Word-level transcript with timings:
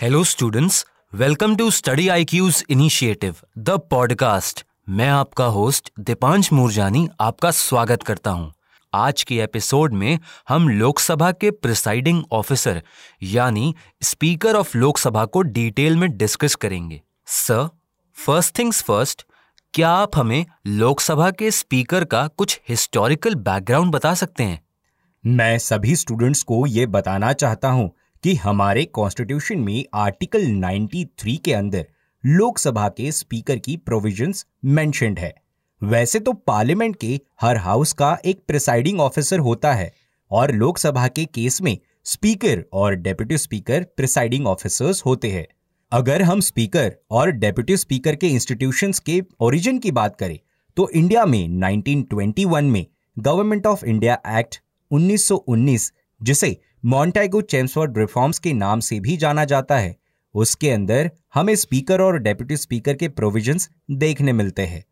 Hello 0.00 0.24
students 0.24 0.86
welcome 1.14 1.56
to 1.56 1.70
study 1.70 2.08
I 2.08 2.24
Q's 2.24 2.64
initiative 2.70 3.36
the 3.58 3.70
podcast 3.70 4.64
मैं 4.88 5.08
आपका 5.08 5.44
host 5.44 5.90
Deepansh 6.00 6.52
Murjani 6.52 7.08
आपका 7.20 7.50
स्वागत 7.50 8.02
करता 8.02 8.30
हूँ। 8.30 8.52
आज 8.94 9.22
के 9.22 9.38
एपिसोड 9.38 9.94
में 9.94 10.18
हम 10.48 10.68
लोकसभा 10.68 11.32
के 11.32 11.50
प्रिसाइडिंग 11.50 12.22
ऑफिसर 12.32 12.82
यानी 13.22 13.74
स्पीकर 14.02 14.56
ऑफ़ 14.56 14.78
लोकसभा 14.78 15.24
को 15.24 15.42
डिटेल 15.42 15.96
में 15.96 16.16
डिस्कस 16.16 16.54
करेंगे। 16.54 17.02
सर 17.26 17.68
फ़र्स्ट 18.26 18.58
थिंग्स 18.58 18.82
फ़र्स्ट 18.82 19.26
क्या 19.74 19.90
आप 19.90 20.16
हमें 20.16 20.46
लोकसभा 20.66 21.30
के 21.30 21.50
स्पीकर 21.50 22.04
का 22.04 22.26
कुछ 22.26 22.60
हिस्टोरिकल 22.68 23.34
बैकग्राउंड 23.34 23.92
बता 23.92 24.14
सकते 24.14 24.44
हैं? 24.44 24.66
मैं 25.26 25.58
सभी 25.58 25.96
स्टूडेंट्स 25.96 26.42
को 26.42 26.66
ये 26.66 26.86
बताना 26.86 27.32
चाहता 27.32 27.68
हूँ 27.68 27.97
कि 28.24 28.34
हमारे 28.34 28.84
कॉन्स्टिट्यूशन 28.84 29.58
में 29.58 29.84
आर्टिकल 29.94 30.46
93 30.54 31.36
के 31.36 31.52
अंदर 31.52 31.86
लोकसभा 32.26 32.88
के 32.88 33.12
स्पीकर 33.12 33.58
की 33.58 33.76
प्रोविजंस 33.76 34.44
मेंशनड 34.64 35.18
है। 35.18 35.34
वैसे 35.82 36.20
तो 36.20 36.32
पार्लियामेंट 36.32 36.96
के 36.96 37.20
हर 37.40 37.56
हाउस 37.56 37.92
का 37.92 38.16
एक 38.24 38.40
प्रिसाइडिंग 38.48 39.00
ऑफिसर 39.00 39.38
होता 39.38 39.72
है 39.74 39.92
और 40.30 40.52
लोकसभा 40.52 41.06
के 41.08 41.24
केस 41.24 41.60
में 41.62 41.78
स्पीकर 42.04 42.64
और 42.72 42.94
डेप्यूटी 42.94 43.38
स्पीकर 43.38 43.84
प्रिसाइडिंग 43.96 44.46
ऑफिसर्स 44.46 45.04
होते 45.06 45.30
हैं। 45.30 45.46
अगर 45.92 46.22
हम 46.22 46.40
स्पीकर 46.40 46.96
और 47.10 47.30
डेप्यूटी 47.30 47.76
स्पीकर 47.76 48.16
के 48.16 48.28
इंस्टीट्यूशंस 48.28 48.98
के 48.98 49.20
ओरिजिन 49.40 49.78
की 49.78 49.90
बात 49.90 50.16
करें 50.16 50.38
तो 50.76 50.88
इंडिया 50.88 51.24
में 51.26 51.48
1921 51.48 52.62
में 52.62 52.86
गवर्नमेंट 53.18 53.66
ऑफ़ 53.66 53.84
इंडिया 53.84 54.18
एक्ट 54.28 54.60
1919 54.90 55.92
जिसे 56.22 56.56
मॉन्टेगो 56.84 57.40
चेम्सवर्ड 57.40 57.98
रिफॉर्म्स 57.98 58.38
के 58.38 58.52
नाम 58.52 58.80
से 58.80 59.00
भी 59.00 59.16
जाना 59.16 59.44
जाता 59.44 59.78
है। 59.78 59.96
उसके 60.34 60.70
अंदर 60.70 61.10
हमें 61.34 61.54
स्पीकर 61.54 62.00
और 62.00 62.18
डेप्यूटी 62.18 62.56
स्पीकर 62.56 62.94
के 62.94 63.08
प्रोविजंस 63.08 63.70
देखने 63.90 64.32
मिलते 64.32 64.62
हैं। 64.62 64.84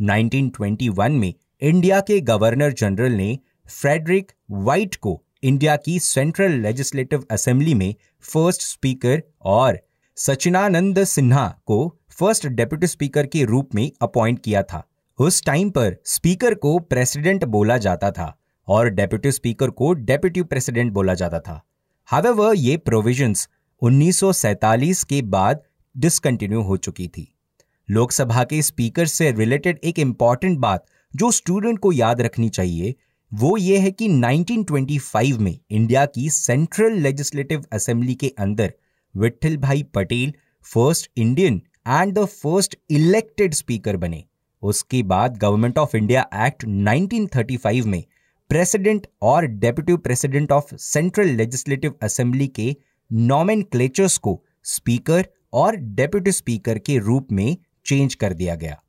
1921 0.00 1.10
में 1.10 1.34
इंडिया 1.60 2.00
के 2.00 2.20
गवर्नर 2.20 2.72
जनरल 2.72 3.12
ने 3.12 3.38
फ्रेडरिक 3.68 4.32
वाइट 4.50 4.94
को 4.94 5.22
इंडिया 5.42 5.76
की 5.76 5.98
सेंट्रल 5.98 6.52
लेजिस्लेटिव 6.52 7.24
असेंबली 7.30 7.74
में 7.74 7.94
फ़र्स्ट 8.20 8.62
स्पीकर 8.62 9.22
और 9.42 9.78
सचिनानंद 10.16 11.04
सिन्हा 11.04 11.58
को 11.66 11.98
फ़र्स्ट 12.10 12.46
डेप्यूटी 12.46 12.86
स्पीकर 12.86 13.26
के 13.26 13.44
रूप 13.44 13.74
में 13.74 13.92
अपॉइंट 14.02 14.38
किया 14.44 14.62
था। 14.62 14.88
उस 15.18 15.44
टाइम 15.44 15.70
पर 15.70 15.96
स्पीकर 16.04 16.54
को 16.54 16.78
प्रेसिडेंट 16.78 17.44
बोला 17.44 17.78
जाता 17.78 18.10
था। 18.10 18.40
और 18.68 18.88
डेप्यूटी 18.88 19.32
स्पीकर 19.32 19.70
को 19.70 19.92
डेप्यूटी 19.92 20.42
प्रेसिडेंट 20.42 20.92
बोला 20.92 21.14
जाता 21.14 21.40
था। 21.40 21.62
हावेवर 22.06 22.54
ये 22.56 22.76
प्रोविजंस 22.76 23.48
1947 23.82 25.04
के 25.04 25.22
बाद 25.22 25.60
डिसकंटिन्यू 25.96 26.62
हो 26.62 26.76
चुकी 26.76 27.08
थी। 27.08 27.34
लोकसभा 27.90 28.44
के 28.44 28.62
स्पीकर 28.62 29.06
से 29.06 29.30
रिलेटेड 29.32 29.78
एक 29.84 29.98
इंपॉर्टेंट 29.98 30.58
बात 30.58 30.86
जो 31.16 31.30
स्टूडेंट 31.30 31.78
को 31.78 31.92
याद 31.92 32.20
रखनी 32.20 32.48
चाहिए, 32.48 32.94
वो 33.34 33.56
ये 33.56 33.78
है 33.78 33.90
कि 33.90 34.08
1925 34.08 35.38
में 35.38 35.58
इंडिया 35.70 36.06
की 36.06 36.30
सेंट्रल 36.30 36.92
लेजिस्लेटिव 36.92 37.64
असेंबली 37.72 38.14
के 38.14 38.28
अंदर 38.28 38.74
Vithal 39.16 39.56
bhai 39.56 39.82
Patel 39.82 40.34
first 40.74 41.10
Indian 41.16 41.62
and 41.88 42.18
the 42.18 42.24
first 42.24 42.76
elected 42.90 43.54
speaker 43.54 43.96
बने। 43.96 44.24
उसके 44.62 45.02
बाद 45.02 45.36
गवर्नमेंट 45.36 45.78
ऑफ़ 45.78 45.96
इंडिया 45.96 46.26
एक्ट 46.34 46.64
1935 46.64 47.84
में 47.84 48.04
प्रेसिडेंट 48.48 49.06
और 49.22 49.44
deputy 49.44 49.96
president 49.96 50.52
of 50.52 50.74
central 50.76 51.26
legislative 51.26 51.94
assembly 52.02 52.48
के 52.48 52.76
नॉमेन 53.12 53.64
को 54.22 54.44
स्पीकर 54.64 55.26
और 55.52 55.76
डेप्यूटी 55.76 56.32
स्पीकर 56.32 56.78
के 56.78 56.98
रूप 56.98 57.32
में 57.32 57.56
चेंज 57.86 58.14
कर 58.14 58.32
दिया 58.32 58.54
गया। 58.54 58.82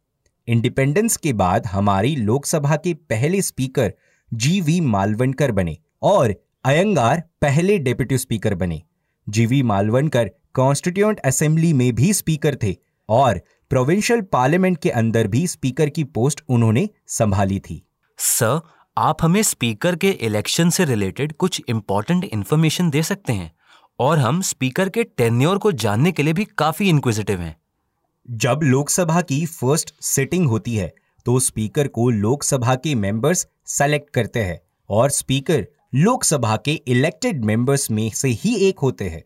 इंडिपेंडेंस 0.47 1.17
के 1.17 1.34
बाद 1.34 1.67
हमारी 1.67 2.16
लोकसभा 2.16 2.75
के 2.75 2.94
पहले 2.94 3.41
स्पीकर 3.41 3.94
जी 4.34 4.62
वी 4.62 4.80
मालवनकर 4.81 5.52
बने 5.52 5.78
और 6.01 6.35
अयंगार 6.66 7.24
पहले 7.41 7.78
डेप्यूटी 7.78 8.18
स्पीकर 8.18 8.56
बने। 8.56 8.81
जीवी 9.30 9.63
मालवनकर 9.63 10.31
कॉन्स्टिट्यूंट 10.53 11.19
असेंबली 11.19 11.74
में 11.74 11.96
भी 11.96 12.13
स्पीकर 12.13 12.57
थे 12.63 12.75
और 13.09 13.41
प्रोविंशियल 13.69 14.22
पार्लियामेंट 14.22 14.78
के 14.78 14.90
अंदर 14.90 15.28
भी 15.28 15.47
स्पीकर 15.47 15.90
की 15.90 16.03
पोस्ट 16.03 16.41
उन्होंने 16.50 16.90
संभाली 17.07 17.59
थी। 17.59 17.85
सर 18.18 18.59
आप 18.97 19.17
हमें 19.22 19.41
स्पीकर 19.44 19.95
के 19.95 20.09
इलेक्शन 20.09 20.69
से 20.69 20.83
रिलेटेड 20.85 21.31
कुछ 21.33 21.61
इंपॉर्टेंट 21.69 22.23
इन्फॉर्मेशन 22.23 22.89
दे 22.89 23.01
सकते 23.03 23.33
हैं 23.33 23.51
और 24.00 24.19
हम 24.19 24.41
स्पीकर 24.41 24.89
के 24.89 25.03
टेन्योर 25.17 25.57
को 25.57 25.72
जानने 25.73 26.11
के 26.11 26.23
लिए 26.23 26.33
भी 26.33 26.45
काफ़ी 26.57 26.88
इंक्विजिटिव 26.89 27.41
हैं। 27.41 27.56
जब 28.28 28.59
लोकसभा 28.63 29.22
की 29.22 29.45
फ़र्स्ट 29.45 29.94
सिटिंग 30.01 30.47
होती 30.47 30.75
है 30.75 30.94
तो 31.25 31.39
स्पीकर 31.39 31.88
को 31.88 32.09
लोकसभा 32.09 32.75
के 32.75 32.94
मेंबर्स 32.95 33.45
सेलेक्ट 33.67 34.09
करते 34.09 34.44
हैं 34.44 34.59
और 34.89 35.09
स्पीकर 35.09 35.66
लोकसभा 35.95 36.56
के 36.66 36.73
इलेक्टेड 36.88 37.44
मेंबर्स 37.45 37.89
में 37.91 38.09
से 38.09 38.27
ही 38.27 38.56
एक 38.67 38.79
होते 38.79 39.09
हैं। 39.09 39.23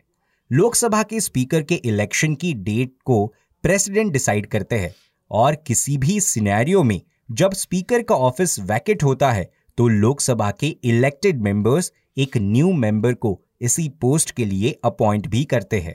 लोकसभा 0.50 1.02
के 1.02 1.20
स्पीकर 1.20 1.62
के 1.62 1.74
इलेक्शन 1.74 2.34
की 2.34 2.52
डेट 2.54 2.94
को 3.04 3.26
प्रेसिडेंट 3.64 4.12
डिसाइड 4.12 4.46
करते 4.46 4.78
हैं 4.78 4.94
और 5.30 5.54
किसी 5.66 5.96
भी 5.98 6.20
सिनेरियो 6.20 6.82
में 6.82 7.00
जब 7.30 7.52
स्पीकर 7.52 8.02
का 8.02 8.14
ऑफ़िस 8.14 8.58
वैकेट 8.60 9.02
होता 9.02 9.30
है 9.32 9.50
तो 9.80 9.86
लोकसभा 9.88 10.50
के 10.50 10.66
इलेक्टेड 10.84 11.40
मेंबर्स 11.42 11.92
एक 12.16 12.36
न्यू 12.36 12.72
मेंबर 12.72 13.14
को 13.14 13.40
इसी 13.60 13.88
पोस्ट 13.88 14.30
के 14.30 14.44
लिए 14.44 14.70
अपॉइंट 14.84 15.26
भी 15.26 15.44
करते 15.44 15.80
हैं। 15.80 15.94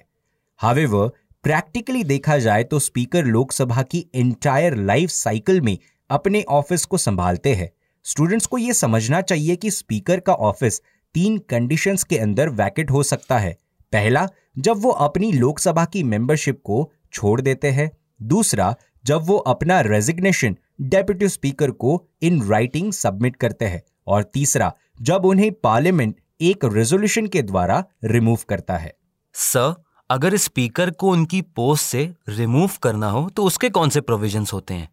हावेवर 0.60 1.10
प्रैक्टिकली 1.44 2.04
देखा 2.04 2.38
जाए 2.38 2.64
तो 2.64 2.80
स्पीकर 2.80 3.26
लोकसभा 3.26 3.82
की 3.82 4.04
एंटायर 4.16 4.76
लाइफ 4.76 5.10
साइकिल 5.10 5.62
में 5.62 5.78
अपने 6.10 6.44
ऑफ़िस 6.50 6.86
को 6.86 6.98
संभालते 6.98 7.54
हैं। 7.54 7.70
स्टूडेंट्स 8.06 8.46
को 8.46 8.58
यह 8.58 8.74
समझना 8.74 9.22
चाहिए 9.22 9.56
कि 9.56 9.72
स्पीकर 9.72 10.20
का 10.20 10.34
ऑफ़िस 10.34 10.82
तीन 11.16 11.38
कंडीशंस 11.50 12.04
के 12.04 12.18
अंदर 12.18 12.50
वैकेट 12.50 12.92
हो 12.92 13.04
सकता 13.04 13.38
है। 13.40 13.58
पहला, 13.94 14.28
जब 14.60 14.82
वो 14.82 14.90
अपनी 14.90 15.32
लोकसभा 15.32 15.86
की 15.86 16.04
मेंबरशिप 16.04 16.62
को 16.64 16.92
छोड़ 17.14 17.40
देते 17.42 17.72
हैं। 17.72 17.92
दूसरा 18.22 18.76
जब 19.06 19.26
वो 19.26 19.38
अपना 19.38 19.80
रेजिग्नेशन 19.82 20.58
डेप्यूटी 20.82 21.30
स्पीकर 21.30 21.72
को 21.72 22.02
इन 22.22 22.42
राइटिंग 22.44 22.92
सबमिट 22.94 23.36
करते 23.36 23.66
हैं 23.66 23.82
और 24.08 24.24
तीसरा 24.24 24.72
जब 25.02 25.26
उन्हें 25.26 25.52
पार्लियामेंट 25.54 26.16
एक 26.42 26.66
रेजोल्यूशन 26.66 27.28
के 27.28 27.42
द्वारा 27.42 27.84
रिमूव 28.04 28.40
करता 28.50 28.78
है। 28.78 28.94
सर 29.36 29.74
अगर 30.10 30.36
स्पीकर 30.38 30.90
को 30.92 31.12
उनकी 31.12 31.42
पोस्ट 31.42 31.84
से 31.84 32.10
रिमूव 32.30 32.72
करना 32.84 33.10
हो 33.10 33.30
तो 33.30 33.44
उसके 33.44 33.70
कौन 33.70 33.90
से 33.90 34.02
प्रोविजंस 34.02 34.54
होते 34.54 34.74
हैं? 34.74 34.90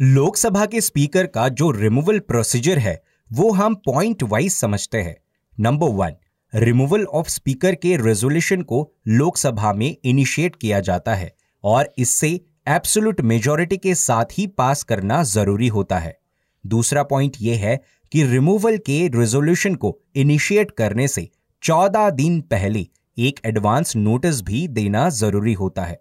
लोकसभा 0.00 0.66
के 0.66 0.80
स्पीकर 0.80 1.26
का 1.26 1.48
जो 1.48 1.70
रिमूवल 1.70 2.18
प्रोसीजर 2.18 2.78
है 2.78 3.00
वो 3.30 3.50
हम 3.52 3.74
पॉइंट 3.74 4.22
वाइज 4.22 4.52
समझते 4.52 4.98
हैं। 4.98 5.16
Number 5.58 5.88
one 5.88 6.16
removal 6.54 7.04
of 7.04 7.28
speaker 7.28 7.74
के 7.74 7.96
रेजोल्यूशन 7.96 8.62
को 8.62 8.92
लोकसभा 9.08 9.72
में 9.72 9.96
इनिशिएट 10.04 10.56
किया 10.56 10.80
जाता 10.80 11.14
है 11.14 11.34
और 11.64 11.92
इससे 11.98 12.40
एब्सोल्यूट 12.66 13.20
मेजोरिटी 13.20 13.76
के 13.76 13.94
साथ 13.94 14.32
ही 14.32 14.46
पास 14.58 14.82
करना 14.82 15.22
ज़रूरी 15.22 15.66
होता 15.68 15.98
है। 15.98 16.16
दूसरा 16.64 17.02
पॉइंट 17.02 17.36
यह 17.40 17.58
है 17.58 17.76
कि 18.12 18.22
रिमूवल 18.24 18.76
के 18.78 18.96
रेजोल्यूशन 19.08 19.74
को 19.74 19.96
इनिशिएट 20.16 20.70
करने 20.70 21.06
से 21.08 21.28
14 21.62 22.10
दिन 22.10 22.40
पहले 22.40 22.86
एक 23.16 23.40
एडवांस 23.46 23.94
नोटिस 23.96 24.42
भी 24.42 24.66
देना 24.68 25.08
ज़रूरी 25.10 25.52
होता 25.52 25.84
है। 25.84 25.94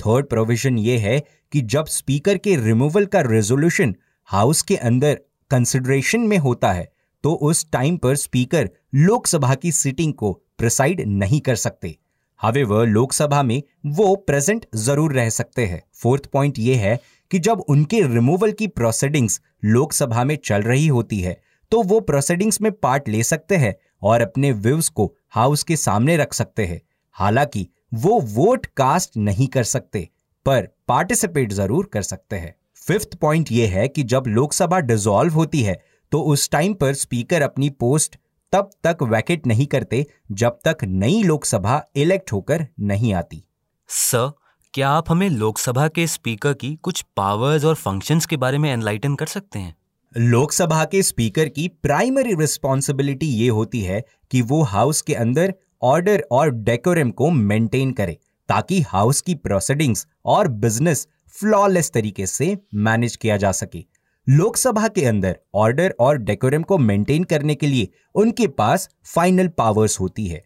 थर्ड 0.00 0.26
प्रोविज़न 0.26 0.78
यह 0.78 1.00
है 1.00 1.18
कि 1.52 1.60
जब 1.60 1.86
स्पीकर 1.88 2.38
के 2.38 2.56
रिमूवल 2.56 3.06
का 3.06 3.20
रेजोल्यूशन 3.20 3.94
हाउस 4.28 4.62
के 4.62 4.76
अंदर 4.76 5.20
कंसिडरेशन 5.50 6.20
में 6.20 6.38
होता 6.38 6.72
है 6.72 6.90
तो 7.24 7.34
उस 7.42 7.66
टाइम 7.72 7.96
पर 7.96 8.16
स्पीकर 8.16 8.70
लोकसभा 8.96 9.54
की 9.54 9.72
सीटिंग 9.72 10.14
को 10.14 10.32
प्रिसाइड 10.58 11.04
नहीं 11.08 11.40
कर 11.40 11.54
सकते। 11.56 11.96
हावेवर 12.40 12.86
लोकसभा 12.86 13.42
में 13.42 13.62
वो 13.86 14.14
प्रेजेंट 14.16 14.64
ज़रूर 14.76 15.12
रह 15.12 15.28
सकते 15.30 15.64
हैं। 15.66 15.82
फोर्थ 15.94 16.26
पॉइंट 16.26 16.58
ये 16.58 16.74
है 16.74 16.98
कि 17.30 17.38
जब 17.38 17.60
उनके 17.68 18.00
रिमूवल 18.04 18.52
की 18.52 18.66
प्रोसीडिंग्स 18.68 19.40
लोकसभा 19.64 20.24
में 20.24 20.36
चल 20.44 20.62
रही 20.62 20.86
होती 20.88 21.20
है 21.20 21.36
तो 21.72 21.82
वो 21.82 21.98
प्रोसीडिंग्स 22.02 22.60
में 22.60 22.70
पार्ट 22.72 23.08
ले 23.08 23.22
सकते 23.22 23.56
हैं 23.56 23.74
और 24.02 24.20
अपने 24.20 24.52
व्यूज़ 24.52 24.90
को 24.90 25.12
हाउस 25.30 25.62
के 25.62 25.76
सामने 25.76 26.16
रख 26.16 26.32
सकते 26.34 26.66
हैं। 26.66 26.80
हालाँकि 27.16 27.66
वो 27.94 28.18
वोट 28.20 28.66
कास्ट 28.76 29.16
नहीं 29.18 29.46
कर 29.48 29.64
सकते, 29.64 30.08
पर 30.46 30.68
पार्टिसिपेट 30.88 31.52
ज़रूर 31.52 31.90
कर 31.92 32.02
सकते 32.02 32.36
हैं। 32.36 32.54
फिफ्थ 32.78 33.14
पॉइंट 33.16 33.52
ये 33.52 33.66
है 33.66 33.86
कि 33.88 34.02
जब 34.04 34.24
लोकसभा 34.28 34.78
डिसॉल्व 34.80 35.34
होती 35.34 35.62
है 35.62 35.80
तो 36.12 36.20
उस 36.22 36.50
टाइम 36.50 36.74
पर 36.74 36.94
स्पीकर 36.94 37.42
अपनी 37.42 37.70
पोस्ट 37.70 38.16
तब 38.52 38.70
तक 38.84 39.02
वैकेट 39.02 39.46
नहीं 39.46 39.66
करते 39.66 40.06
जब 40.32 40.58
तक 40.64 40.76
नई 40.84 41.22
लोकसभा 41.22 41.82
इलेक्ट 41.96 42.32
होकर 42.32 42.66
नहीं 42.80 43.12
आती। 43.14 43.42
सर 43.88 44.30
क्या 44.74 44.88
आप 44.90 45.10
हमें 45.10 45.28
लोकसभा 45.30 45.86
के 45.88 46.06
स्पीकर 46.06 46.52
की 46.52 46.74
कुछ 46.76 47.04
पावर्स 47.16 47.64
और 47.64 47.74
फ़ंक्शंस 47.74 48.26
के 48.26 48.36
बारे 48.36 48.58
में 48.58 48.70
एनलाइटन 48.72 49.14
कर 49.14 49.26
सकते 49.26 49.58
हैं? 49.58 49.74
लोकसभा 50.16 50.84
के 50.84 51.02
स्पीकर 51.02 51.48
की 51.48 51.68
प्राइमरी 51.82 52.34
रिस्पॉन्सिबिलिटी 52.34 53.26
ये 53.26 53.48
होती 53.48 53.80
है 53.80 54.02
कि 54.30 54.42
वो 54.42 54.62
हाउस 54.62 55.00
के 55.00 55.14
अंदर 55.14 55.54
ऑर्डर 55.82 56.24
और 56.30 56.50
डेकोरम 56.50 57.10
को 57.10 57.30
मेंटेन 57.30 57.92
करे 57.92 58.18
ताकि 58.48 58.80
हाउस 58.80 59.20
की 59.20 59.34
प्रोसीडिंग्स 59.34 60.06
और 60.24 60.48
बिज़नेस 60.48 61.06
फ्लॉलेस 61.34 61.90
तरीके 61.90 62.26
से 62.26 62.56
मैनेज 62.74 63.16
किया 63.16 63.36
जा 63.36 63.52
सके। 63.52 63.84
लोकसभा 64.26 64.88
के 64.88 65.04
अंदर 65.04 65.38
ऑर्डर 65.54 65.94
और 66.00 66.16
डेकोरम 66.16 66.62
को 66.62 66.76
मेंटेन 66.78 67.24
करने 67.24 67.54
के 67.54 67.66
लिए 67.66 67.88
उनके 68.14 68.46
पास 68.48 68.88
फाइनल 69.04 69.48
पावर्स 69.48 69.98
होती 70.00 70.26
है। 70.26 70.42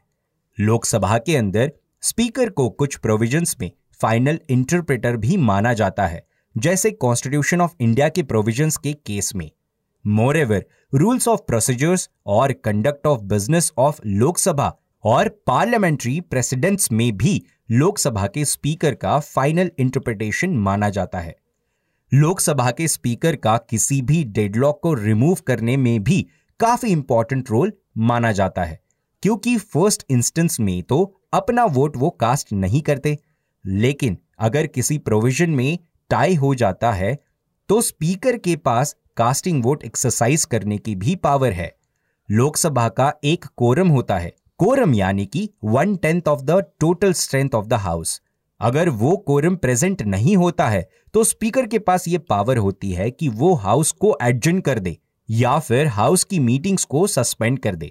लोकसभा 0.58 1.18
के 1.18 1.36
अंदर 1.36 1.72
स्पीकर 2.02 2.50
को 2.50 2.68
कुछ 2.68 2.96
प्रोविजंस 2.96 3.56
में 3.60 3.70
फाइनल 4.00 4.38
इंटरप्रेटर 4.50 5.16
भी 5.16 5.36
माना 5.36 5.72
जाता 5.72 6.06
है, 6.06 6.24
जैसे 6.54 6.90
कॉन्स्टिट्यूशन 6.90 7.60
ऑफ़ 7.60 7.74
इंडिया 7.80 8.08
के 8.08 8.22
प्रोविजंस 8.22 8.76
के 8.76 8.92
केस 8.92 9.34
में। 9.34 9.50
मोर 10.04 10.36
एवर 10.36 10.64
रूल्स 10.94 11.28
ऑफ़ 11.28 11.40
प्रोसीजर्स 11.40 12.08
और 12.26 12.52
conduct 12.64 13.06
of 13.06 13.20
business 13.24 13.72
of 13.78 14.00
Lok Sabha 14.06 14.72
और 15.04 15.28
पार्लियामेंट्री 15.46 16.20
प्रेसिडेंट्स 16.20 16.92
में 16.92 17.10
भी 17.16 17.40
लोकसभा 17.70 18.26
के 18.26 18.44
स्पीकर 18.44 18.94
का 18.94 19.18
फाइनल 19.20 19.70
इंटरप्रिटेशन 19.78 20.56
माना 20.58 20.90
जाता 20.90 21.18
है। 21.18 21.36
लोकसभा 22.14 22.70
के 22.70 22.86
स्पीकर 22.88 23.36
का 23.36 23.56
किसी 23.70 24.00
भी 24.02 24.22
डेडलॉक 24.24 24.78
को 24.82 24.92
रिमूव 24.94 25.38
करने 25.46 25.76
में 25.76 26.02
भी 26.04 26.20
काफ़ी 26.60 26.88
इंपॉर्टेंट 26.88 27.50
रोल 27.50 27.72
माना 27.98 28.30
जाता 28.32 28.64
है। 28.64 28.78
क्योंकि 29.22 29.56
फ़र्स्ट 29.56 30.04
इंस्टेंस 30.10 30.58
में 30.60 30.82
तो 30.82 31.02
अपना 31.32 31.64
वोट 31.64 31.96
वो 31.96 32.10
कास्ट 32.10 32.52
नहीं 32.52 32.82
करते। 32.82 33.16
लेकिन 33.64 34.18
अगर 34.38 34.66
किसी 34.66 34.98
प्रोविज़न 34.98 35.50
में 35.50 35.78
टाई 36.10 36.34
हो 36.34 36.54
जाता 36.54 36.92
है 36.92 37.14
तो 37.68 37.80
स्पीकर 37.80 38.36
के 38.38 38.56
पास 38.56 38.96
कास्टिंग 39.16 39.64
वोट 39.64 39.84
एक्सरसाइज 39.84 40.44
करने 40.44 40.78
की 40.78 40.94
भी 40.94 41.14
पावर 41.16 41.52
है। 41.52 41.72
लोकसभा 42.28 42.88
का 42.88 43.12
एक 43.24 43.44
कोरम 43.56 43.88
होता 43.88 44.18
है। 44.18 44.32
कोरम 44.58 44.94
यानी 44.94 45.26
कि 45.26 45.48
one 45.64 45.96
tenth 45.96 46.28
of 46.28 46.42
the 46.42 46.64
total 46.80 47.12
strength 47.12 47.54
of 47.54 47.66
the 47.66 47.74
house 47.80 48.20
अगर 48.64 48.88
वो 48.88 49.16
कोरम 49.16 49.56
प्रेजेंट 49.56 50.02
नहीं 50.02 50.36
होता 50.36 50.66
है 50.68 50.88
तो 51.14 51.22
स्पीकर 51.24 51.66
के 51.66 51.78
पास 51.78 52.06
ये 52.08 52.18
पावर 52.20 52.56
होती 52.56 52.92
है 52.92 53.10
कि 53.10 53.28
वो 53.30 53.52
हाउस 53.54 53.90
को 53.92 54.16
एडजन 54.22 54.60
कर 54.60 54.78
दे, 54.78 54.96
या 55.28 55.58
फिर 55.58 55.86
हाउस 55.86 56.24
की 56.24 56.38
मीटिंग्स 56.38 56.84
को 56.84 57.06
सस्पेंड 57.06 57.58
कर 57.58 57.74
दे। 57.74 57.90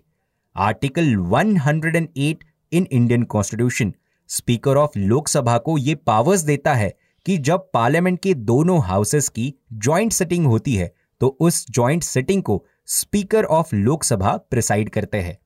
Article 0.55 1.15
108 1.31 2.43
in 2.71 2.87
Indian 2.91 3.23
constitution 3.23 3.93
speaker 4.29 4.77
of 4.77 4.97
Lok Sabha 4.97 5.57
को 5.57 5.77
यह 5.77 5.97
पावर्स 6.05 6.41
देता 6.41 6.73
है 6.73 6.91
कि 7.25 7.37
जब 7.39 7.69
पार्लियामेंट 7.73 8.19
के 8.19 8.33
दोनों 8.33 8.81
हाउसेस 8.83 9.29
की 9.29 9.53
ज्वाइंट 9.73 10.13
सिटिंग 10.13 10.45
होती 10.45 10.75
है 10.75 10.91
तो 11.21 11.27
उस 11.39 11.65
ज्वाइंट 11.71 12.03
सिटिंग 12.03 12.43
को 12.43 12.63
स्पीकर 12.87 13.43
ऑफ़ 13.43 13.75
लोकसभा 13.75 14.35
प्रिसाइड 14.49 14.89
करते 14.89 15.17
हैं। 15.17 15.37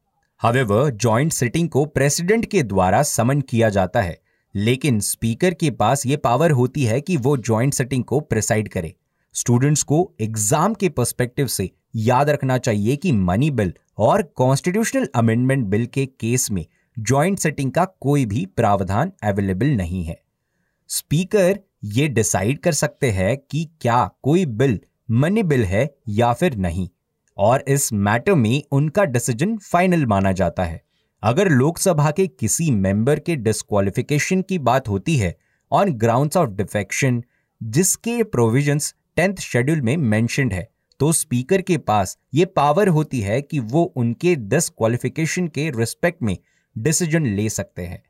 हवेवर 0.42 0.90
ज्वाइंट 0.92 1.34
सिटिंग 1.34 1.70
को 1.70 1.86
प्रेसिडेंट 1.88 2.46
के 2.46 2.64
द्वारा 2.64 3.04
समन 3.04 3.42
किया 3.42 3.70
जाता 3.70 4.02
है। 4.02 4.18
लेकिन 4.58 5.00
स्पीकर 5.00 5.54
के 5.54 5.70
पास 5.72 6.06
यह 6.06 6.18
पावर 6.18 6.52
होती 6.52 6.84
है 6.84 7.00
कि 7.02 7.18
वो 7.18 7.36
ज्वाइंट 7.40 7.74
सेटिंग 7.74 8.04
को 8.04 8.20
प्रिसाइड 8.22 8.70
करे। 8.70 8.94
स्टूडेंट्स 9.36 9.84
को 9.84 10.00
एग्ज़ाम 10.22 10.74
के 10.74 10.90
पर्सपेक्टिव 10.90 11.48
से 11.48 11.70
याद 11.96 12.30
रखना 12.30 12.58
चाहिए 12.58 12.96
कि 12.96 13.12
मनी 13.12 13.50
बिल 13.52 13.74
और 13.98 14.22
कॉन्स्टिट्यूशनल 14.36 15.08
अमेंडमेंट 15.16 15.66
बिल 15.66 15.86
के 15.86 16.06
केस 16.06 16.50
में 16.52 16.66
ज्वाइंट 16.98 17.40
सेटिंग 17.40 17.72
का 17.72 17.86
कोई 18.02 18.26
भी 18.26 18.46
प्रावधान 18.48 19.12
अवेलेबल 19.24 19.68
नहीं 19.68 20.04
है। 20.04 20.20
स्पीकर 20.90 21.60
ये 21.86 22.08
डिसाइड 22.08 22.60
कर 22.60 22.72
सकते 22.74 23.12
हैं 23.12 23.36
कि 23.52 23.68
क्या 23.82 24.10
कोई 24.24 24.46
बिल 24.46 24.80
मनी 25.12 25.44
बिल 25.44 25.64
है 25.66 25.90
या 26.10 26.32
फिर 26.34 26.56
नहीं, 26.58 26.88
और 27.38 27.64
इस 27.68 27.92
मैटर 27.94 28.36
में 28.36 28.62
उनका 28.72 29.04
डिसीज़न 29.06 29.58
फाइनल 29.64 30.06
माना 30.06 30.32
जाता 30.34 30.64
है। 30.64 30.82
अगर 31.28 31.50
लोकसभा 31.50 32.12
के 32.12 32.26
किसी 32.28 32.70
मेंबर 32.72 33.20
के 33.20 33.36
डिस्कालिफिकेशन 33.36 34.42
की 34.42 34.58
बात 34.60 34.88
होती 34.88 35.16
है 35.18 35.34
ऑन 35.72 35.92
ग्राउंड्स 35.94 36.38
ऑफ़ 36.38 36.50
डिफेक्शन 36.50 37.22
जिसके 37.62 38.24
प्रोविजंस 38.24 38.94
टेंथ 39.16 39.36
शेड्यूल 39.36 39.82
में 39.82 39.98
मेंशनड 39.98 40.54
है 40.54 40.68
तो 41.00 41.12
स्पीकर 41.12 41.62
के 41.62 41.78
पास 41.78 42.18
ये 42.34 42.46
पावर 42.46 42.88
होती 42.88 43.20
है 43.22 43.42
कि 43.42 43.60
वो 43.60 43.84
उनके 43.96 44.36
डिस्कालिफिकेशन 44.36 45.48
के 45.48 45.70
रिस्पेक्ट 45.70 46.24
में 46.24 46.38
डिसीज़न 46.76 47.26
ले 47.26 47.50
सकते 47.50 47.86
हैं। 47.86 48.02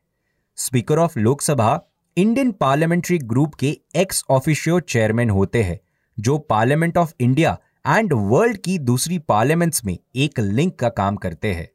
Speaker 0.58 1.00
of 1.00 1.18
Lok Sabha 1.20 1.80
Indian 2.18 2.52
parliamentary 2.52 3.18
group 3.18 3.56
के 3.56 3.78
एक्स 3.96 4.24
ऑफिशियो 4.30 4.80
चेयरमैन 4.80 5.30
होते 5.30 5.64
हैं, 5.64 5.80
जो 6.18 6.38
parliament 6.38 6.98
of 6.98 7.14
India 7.20 7.58
and 7.88 8.14
world 8.14 8.58
की 8.58 8.78
दूसरी 8.80 9.20
पार्लियामेंट्स 9.20 9.86
में 9.86 9.98
एक 10.16 10.40
लिंक 10.40 10.76
का 10.76 10.90
काम 10.92 11.16
करते 11.16 11.54
हैं। 11.54 11.68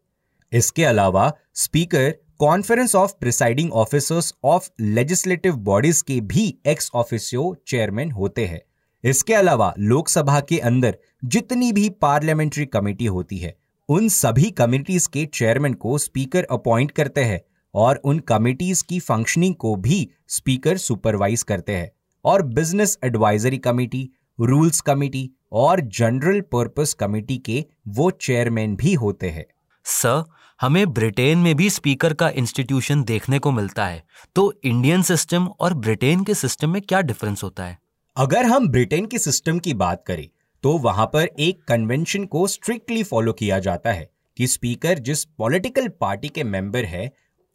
इसके 0.52 0.84
अलावा 0.84 1.32
speaker 1.54 2.10
conference 2.38 2.94
of 2.94 3.12
presiding 3.20 3.72
officers 3.72 4.32
of 4.44 4.68
legislative 4.80 5.56
bodies 5.56 6.02
के 6.02 6.20
भी 6.20 6.58
एक्स 6.66 6.90
ऑफिसियो 6.94 7.54
चेयरमैन 7.66 8.10
होते 8.10 8.46
हैं। 8.46 8.60
इसके 9.04 9.34
अलावा 9.34 9.72
लोकसभा 9.78 10.40
के 10.40 10.58
अंदर 10.58 10.98
जितनी 11.24 11.72
भी 11.72 11.88
पार्लियामेंट्री 12.02 12.66
कमेटी 12.66 13.06
होती 13.06 13.38
है, 13.38 13.56
उन 13.88 14.08
सभी 14.08 14.50
कमिटीज 14.50 15.06
के 15.06 15.24
चेयरमैन 15.26 15.74
को 15.74 15.96
स्पीकर 15.98 16.46
अपॉइंट 16.50 16.90
करते 16.90 17.20
हैं 17.20 17.40
और 17.74 18.00
उन 18.04 18.18
कमिटीज 18.18 18.82
की 18.82 18.98
फंक्शनिंग 19.00 19.54
को 19.54 19.74
भी 19.76 20.08
स्पीकर 20.28 20.76
सुपरवाइज 20.76 21.42
करते 21.42 21.72
हैं। 21.72 21.90
और 22.24 22.42
business 22.42 22.98
advisory 23.04 23.58
committee 23.58 24.08
rules 24.40 24.80
committee 24.80 25.30
और 25.52 25.80
जनरल 25.80 26.40
पर्पस 26.40 26.92
कमेटी 26.94 27.38
के 27.38 27.64
वो 27.88 28.10
चेयरमैन 28.10 28.76
भी 28.76 28.94
होते 28.94 29.30
हैं। 29.30 29.44
सर, 29.86 30.24
हमें 30.60 30.92
ब्रिटेन 30.92 31.38
में 31.38 31.54
भी 31.54 31.68
स्पीकर 31.70 32.12
का 32.14 32.28
इंस्टीट्यूशन 32.30 33.02
देखने 33.04 33.38
को 33.38 33.50
मिलता 33.50 33.86
है। 33.86 34.02
तो 34.36 34.52
इंडियन 34.64 35.02
सिस्टम 35.02 35.46
और 35.60 35.74
ब्रिटेन 35.76 36.22
के 36.24 36.34
सिस्टम 36.34 36.70
में 36.70 36.80
क्या 36.82 37.00
डिफरेंस 37.00 37.42
होता 37.42 37.64
है? 37.64 37.78
अगर 38.16 38.46
हम 38.46 38.68
ब्रिटेन 38.68 39.06
के 39.06 39.18
सिस्टम 39.18 39.58
की 39.58 39.74
बात 39.74 40.04
करें 40.06 40.28
तो 40.64 40.76
वहाँ 40.78 41.06
पर 41.06 41.28
एक 41.40 41.62
कन्वेंशन 41.68 42.24
को 42.24 42.46
स्ट्रिक्टली 42.46 43.02
फॉलो 43.02 43.32
किया 43.32 43.58
जाता 43.58 43.92
है 43.92 44.08
कि 44.36 44.46
स्पीकर 44.46 44.98
जिस 44.98 45.24
पॉलिटिकल 45.24 45.88
पार्टी 46.00 46.28
के 46.28 46.44
मेंबर 46.44 46.84
है, 46.84 47.10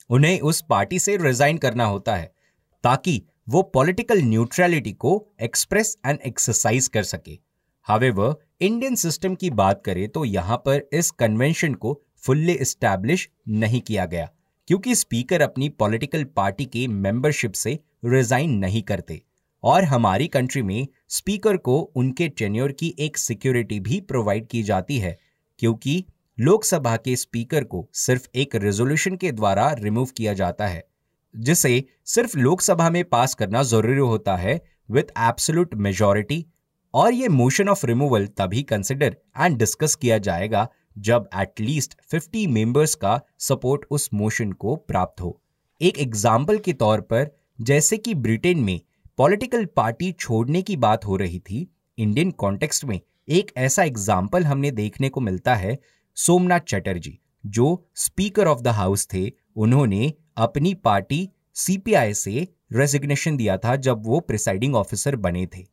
उन्हें 0.09 0.39
उस 0.41 0.63
पार्टी 0.69 0.99
से 0.99 1.15
रिजाइन 1.17 1.57
करना 1.57 1.85
होता 1.85 2.15
है, 2.15 2.31
ताकि 2.83 3.21
वो 3.49 3.61
पॉलिटिकल 3.73 4.21
न्यूट्रलिटी 4.23 4.91
को 4.93 5.13
एक्सप्रेस 5.41 5.95
एंड 6.05 6.19
एक्सरसाइज 6.21 6.87
कर 6.87 7.03
सके। 7.03 7.37
हावेवर 7.87 8.35
इंडियन 8.61 8.95
सिस्टम 8.95 9.35
की 9.35 9.49
बात 9.51 9.81
करें 9.85 10.07
तो 10.09 10.25
यहाँ 10.25 10.57
पर 10.57 10.87
इस 10.93 11.11
कन्वेंशन 11.11 11.73
को 11.75 11.99
फुल्ली 12.23 12.57
स्टैब्लिश 12.61 13.27
नहीं 13.49 13.81
किया 13.81 14.05
गया, 14.05 14.29
क्योंकि 14.67 14.95
स्पीकर 14.95 15.41
अपनी 15.41 15.69
पॉलिटिकल 15.69 16.23
पार्टी 16.35 16.65
के 16.65 16.87
मेंबरशिप 16.87 17.53
से 17.53 17.79
रिजाइन 18.05 18.57
नहीं 18.57 18.81
करते। 18.81 19.21
और 19.63 19.83
हमारी 19.83 20.27
कंट्री 20.27 20.61
में 20.61 20.87
स्पीकर 21.09 21.57
को 21.57 21.79
उनके 21.95 22.27
टेन्योर 22.29 22.71
की 22.71 22.93
एक 22.99 23.17
सिक्योरिटी 23.17 23.79
भी 23.79 23.99
प्रोवाइड 24.01 24.47
की 24.47 24.63
जाती 24.63 24.97
है, 24.97 25.17
क्योंकि 25.59 26.03
लोकसभा 26.37 26.95
के 26.97 27.15
स्पीकर 27.15 27.63
को 27.63 27.87
सिर्फ़ 27.95 28.27
एक 28.35 28.55
रेजोल्यूशन 28.55 29.15
के 29.15 29.31
द्वारा 29.31 29.71
रिमूव 29.73 30.09
किया 30.17 30.33
जाता 30.33 30.67
है, 30.67 30.83
जिसे 31.33 31.83
सिर्फ़ 32.05 32.37
लोकसभा 32.37 32.89
में 32.89 33.03
पास 33.05 33.33
करना 33.35 33.63
ज़रूरी 33.63 33.99
होता 33.99 34.35
है 34.35 34.61
विथ 34.89 35.11
एब्सोल्यूट 35.19 35.73
मेजोरिटी 35.75 36.45
और 36.93 37.13
ये 37.13 37.27
मोशन 37.29 37.69
ऑफ़ 37.69 37.85
रिमूवल 37.85 38.27
तभी 38.37 38.61
कंसिडर 38.63 39.15
एंड 39.37 39.57
डिस्कस 39.57 39.95
किया 39.95 40.17
जाएगा 40.19 40.67
जब 40.97 41.29
एटलीस्ट 41.35 41.93
50 42.13 42.45
मेंबर्स 42.47 42.95
का 42.95 43.19
सपोर्ट 43.39 43.85
उस 43.91 44.09
मोशन 44.13 44.51
को 44.53 44.75
प्राप्त 44.77 45.21
हो। 45.21 45.39
एक 45.81 45.99
एग्ज़ाम्पल 45.99 46.57
के 46.57 46.73
तौर 46.73 47.01
पर, 47.01 47.29
जैसे 47.59 47.97
कि 47.97 48.13
ब्रिटेन 48.15 48.59
में 48.59 48.79
पॉलिटिकल 49.19 49.65
पार्टी 49.75 50.11
छोड़ने 50.11 50.61
की 50.61 50.75
बात 50.77 51.05
हो 51.05 51.15
रही 51.15 51.39
थी 51.39 51.67
इंडियन 51.97 52.31
कॉन्टेक्स्ट 52.33 52.85
में 52.85 52.99
एक 53.29 53.51
ऐसा 53.57 53.83
एग्ज़ाम्पल 53.83 54.43
हमने 54.43 54.71
देखने 54.71 55.09
को 55.09 55.21
मिलता 55.21 55.55
है 55.55 55.77
सोमनाथ 56.17 56.59
चटर्जी 56.59 57.17
जो 57.43 57.67
स्पीकर 57.95 58.47
ऑफ़ 58.47 58.61
द 58.61 58.67
हाउस 58.67 59.07
थे, 59.13 59.31
उन्होंने 59.55 60.13
अपनी 60.37 60.73
पार्टी 60.73 61.29
सीपीआई 61.55 62.13
से 62.13 62.47
रेजिग्नेशन 62.73 63.37
दिया 63.37 63.57
था 63.57 63.75
जब 63.77 64.05
वो 64.05 64.19
प्रिसाइडिंग 64.19 64.75
ऑफिसर 64.75 65.15
बने 65.17 65.45
थे। 65.47 65.65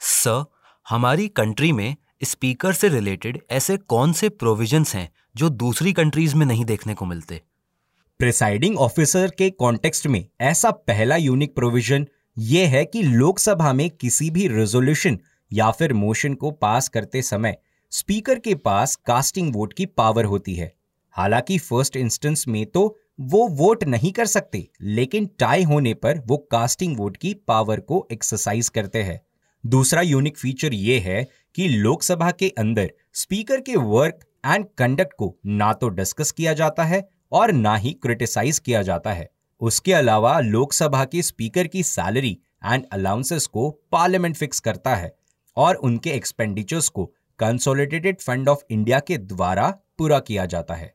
सर 0.00 0.44
हमारी 0.86 1.28
कंट्री 1.28 1.72
में 1.72 1.96
स्पीकर 2.22 2.72
से 2.72 2.88
रिलेटेड 2.88 3.38
ऐसे 3.50 3.76
कौन 3.76 4.12
से 4.12 4.28
प्रोविजंस 4.28 4.94
हैं 4.94 5.08
जो 5.36 5.48
दूसरी 5.48 5.92
कंट्रीज़ 5.92 6.34
में 6.36 6.44
नहीं 6.46 6.64
देखने 6.64 6.94
को 6.94 7.04
मिलते? 7.06 7.40
प्रिसाइडिंग 8.18 8.78
ऑफिसर 8.78 9.30
के 9.38 9.48
कॉन्टेक्स्ट 9.50 10.06
में 10.06 10.24
ऐसा 10.40 10.70
पहला 10.70 11.16
यूनिक 11.16 11.54
प्रोविज़न 11.54 12.06
यह 12.38 12.68
है 12.68 12.84
कि 12.84 13.02
लोकसभा 13.02 13.72
में 13.72 13.88
किसी 13.90 14.30
भी 14.30 14.46
रेजोल्यूशन 14.48 15.18
या 15.52 15.70
फिर 15.70 15.92
मोशन 15.92 16.34
को 16.34 16.50
पास 16.50 16.88
करते 16.88 17.22
समय 17.22 17.56
स्पीकर 17.92 18.38
के 18.38 18.54
पास 18.54 18.96
कास्टिंग 18.96 19.54
वोट 19.54 19.72
की 19.72 19.86
पावर 19.86 20.24
होती 20.24 20.54
है। 20.54 20.72
हालाँकि 21.10 21.58
फ़र्स्ट 21.58 21.96
इंस्टेंस 21.96 22.44
में 22.48 22.64
तो 22.66 22.98
वो 23.20 23.48
वोट 23.48 23.84
नहीं 23.84 24.12
कर 24.12 24.26
सकते, 24.26 24.66
लेकिन 24.80 25.30
टाई 25.38 25.62
होने 25.62 25.94
पर 25.94 26.18
वो 26.18 26.36
कास्टिंग 26.50 26.96
वोट 26.98 27.16
की 27.16 27.34
पावर 27.48 27.80
को 27.80 28.06
एक्सरसाइज 28.12 28.68
करते 28.68 29.02
हैं। 29.02 29.20
दूसरा 29.64 30.02
यूनिक 30.02 30.38
फीचर 30.38 30.74
ये 30.74 30.98
है 30.98 31.26
कि 31.54 31.68
लोकसभा 31.68 32.30
के 32.30 32.48
अंदर 32.48 32.90
स्पीकर 33.14 33.60
के 33.60 33.76
वर्क 33.76 34.24
एंड 34.46 34.66
कंडक्ट 34.78 35.12
को 35.12 35.34
ना 35.46 35.72
तो 35.72 35.88
डिस्कस 35.88 36.30
किया 36.30 36.52
जाता 36.52 36.84
है 36.84 37.08
और 37.32 37.52
ना 37.52 37.76
ही 37.76 37.92
क्रिटिसाइज 37.92 38.58
किया 38.58 38.82
जाता 38.82 39.12
है। 39.12 39.28
उसके 39.60 39.92
अलावा 39.92 40.38
लोकसभा 40.40 41.04
के 41.04 41.22
स्पीकर 41.22 41.66
की 41.66 41.82
सैलरी 41.82 42.38
एंड 42.64 42.84
अलाउंसेस 42.92 43.46
को 43.46 43.70
पार्लियामेंट 43.92 44.36
फिक्स 44.36 44.60
करता 44.60 44.94
है 44.94 45.12
और 45.56 45.74
उनके 45.74 46.10
एक्सपेंडिचर्स 46.10 46.88
को 46.88 47.04
कंसोलिडेटेड 47.38 48.20
फंड 48.20 48.48
ऑफ़ 48.48 48.62
इंडिया 48.70 49.00
के 49.00 49.18
द्वारा 49.18 49.68
पूरा 49.98 50.18
किया 50.18 50.46
जाता 50.46 50.74
है। 50.74 50.92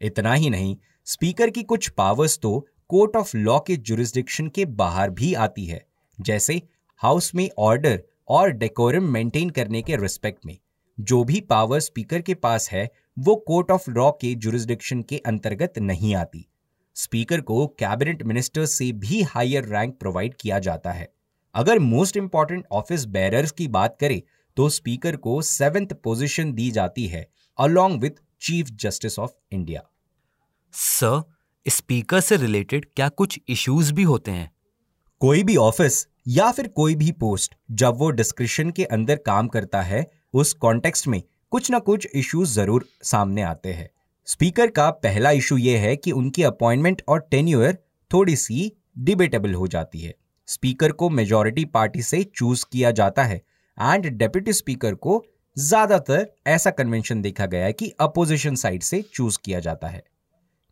इतना 0.00 0.32
ही 0.34 0.50
नहीं, 0.50 0.76
स्पीकर 1.06 1.50
की 1.50 1.62
कुछ 1.62 1.88
पावर्स 1.88 2.38
तो 2.38 2.66
कोर्ट 2.88 3.16
ऑफ़ 3.16 3.36
लॉ 3.36 3.58
के 3.60 3.76
जुरिस्डिक्शन 3.76 4.48
के 4.48 4.64
बाहर 4.64 5.10
भी 5.10 5.32
आती 5.34 5.64
है, 5.66 5.84
जैसे 6.18 6.60
हाउस 7.02 7.34
में 7.34 7.48
ऑर्डर 7.58 8.02
और 8.28 8.50
डेकोरम 8.50 9.04
मेंटेन 9.04 9.50
करने 9.50 9.82
के 9.82 9.96
रिस्पेक्ट 9.96 10.46
में। 10.46 10.56
जो 10.98 11.22
भी 11.24 11.40
पावर 11.40 11.80
स्पीकर 11.80 12.22
के 12.22 12.34
पास 12.34 12.70
है 12.70 12.88
वो 13.18 13.34
कोर्ट 13.36 13.70
ऑफ़ 13.70 13.90
लॉ 13.90 14.10
के 14.10 14.34
जुरिस्डिक्शन 14.34 15.02
के 15.02 15.18
अंतर्गत 15.18 15.78
नहीं 15.78 16.14
आती। 16.14 16.46
स्पीकर 16.96 17.40
को 17.40 17.66
कैबिनेट 17.78 18.22
मिनिस्टर 18.22 18.64
से 18.66 18.90
भी 18.92 19.22
हायर 19.22 19.64
रैंक 19.66 19.98
प्रोवाइड 19.98 20.34
किया 20.34 20.58
जाता 20.58 20.92
है। 20.92 21.08
अगर 21.54 21.78
मोस्ट 21.78 22.16
इंपॉर्टेंट 22.16 22.64
ऑफ़िस 22.72 23.04
बैरर्स 23.06 23.50
की 23.50 23.68
बात 23.68 23.96
करें 24.00 24.20
तो 24.56 24.68
स्पीकर 24.68 25.16
को 25.16 25.40
सेवेंथ 25.42 25.92
पोजीशन 26.04 26.52
दी 26.52 26.70
जाती 26.70 27.06
है 27.06 27.26
along 27.58 28.00
with 28.00 28.10
chief 28.40 28.70
justice 28.72 29.18
of 29.18 29.30
India 29.52 29.82
sir 30.74 31.22
speaker 31.66 32.20
से 32.20 32.36
रिलेटेड 32.36 32.86
क्या 32.96 33.08
कुछ 33.08 33.38
इश्यूज़ 33.48 33.92
भी 33.92 34.02
होते 34.02 34.30
हैं? 34.30 34.50
कोई 35.20 35.42
भी 35.42 35.56
ऑफ़िस 35.56 36.06
या 36.26 36.50
फिर 36.52 36.66
कोई 36.68 36.94
भी 36.94 37.10
पोस्ट 37.12 37.54
जब 37.72 37.96
वो 37.98 38.10
डिस्क्रिप्शन 38.10 38.70
के 38.70 38.84
अंदर 38.84 39.16
काम 39.16 39.48
करता 39.48 39.82
है, 39.82 40.04
उस 40.34 40.52
कॉन्टेक्स्ट 40.54 41.06
में 41.08 41.22
कुछ 41.52 41.70
ना 41.70 41.78
कुछ 41.78 42.06
इश्यूज़ 42.14 42.54
ज़रूर 42.54 42.84
सामने 43.02 43.42
आते 43.42 43.72
हैं। 43.72 43.88
स्पीकर 44.28 44.70
का 44.70 44.88
पहला 44.92 45.30
इशू 45.30 45.56
यह 45.56 45.80
है 45.80 45.94
कि 45.96 46.12
उनकी 46.12 46.42
अपॉइंटमेंट 46.42 47.02
और 47.08 47.26
टेन्यूअर 47.30 47.76
थोड़ी 48.10 48.36
सी 48.36 48.72
डिबेटेबल 48.98 49.54
हो 49.54 49.66
जाती 49.66 50.00
है। 50.00 50.14
स्पीकर 50.48 50.92
को 50.92 51.08
मेजोरिटी 51.10 51.64
पार्टी 51.66 52.02
से 52.02 52.22
चूज़ 52.24 52.64
किया 52.72 52.90
जाता 52.90 53.24
है 53.24 53.36
एंड 53.78 54.06
डेप्यूटी 54.08 54.52
स्पीकर 54.52 54.94
को 54.96 55.24
ज़्यादातर 55.56 56.26
ऐसा 56.46 56.70
कन्वेंशन 56.70 57.22
देखा 57.22 57.46
गया 57.46 57.64
है 57.64 57.72
कि 57.72 57.92
अपोजिशन 58.00 58.54
साइड 58.54 58.82
से 58.82 59.02
चूज़ 59.14 59.38
किया 59.44 59.60
जाता 59.60 59.88
है। 59.88 60.02